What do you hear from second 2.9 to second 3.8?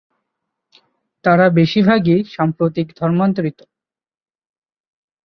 ধর্মান্তরিত।